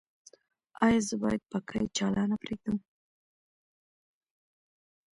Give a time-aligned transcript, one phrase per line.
[0.85, 2.77] ایا زه باید پکۍ چالانه پریږدم؟